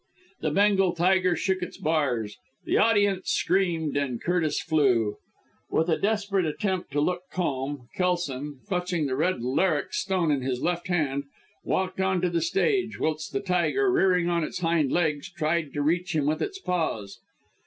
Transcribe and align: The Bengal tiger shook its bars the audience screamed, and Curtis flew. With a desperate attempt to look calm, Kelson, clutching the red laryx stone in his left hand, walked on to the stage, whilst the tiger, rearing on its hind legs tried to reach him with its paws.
The 0.39 0.49
Bengal 0.49 0.93
tiger 0.95 1.35
shook 1.35 1.61
its 1.61 1.77
bars 1.77 2.35
the 2.65 2.75
audience 2.79 3.29
screamed, 3.29 3.95
and 3.95 4.19
Curtis 4.19 4.59
flew. 4.59 5.17
With 5.69 5.89
a 5.89 5.97
desperate 5.99 6.47
attempt 6.47 6.89
to 6.93 6.99
look 6.99 7.21
calm, 7.31 7.87
Kelson, 7.93 8.61
clutching 8.67 9.05
the 9.05 9.15
red 9.15 9.43
laryx 9.43 9.99
stone 9.99 10.31
in 10.31 10.41
his 10.41 10.59
left 10.59 10.87
hand, 10.87 11.25
walked 11.63 12.01
on 12.01 12.19
to 12.21 12.31
the 12.31 12.41
stage, 12.41 12.99
whilst 12.99 13.31
the 13.31 13.41
tiger, 13.41 13.91
rearing 13.91 14.27
on 14.27 14.43
its 14.43 14.61
hind 14.61 14.91
legs 14.91 15.31
tried 15.31 15.71
to 15.73 15.83
reach 15.83 16.15
him 16.15 16.25
with 16.25 16.41
its 16.41 16.57
paws. 16.57 17.19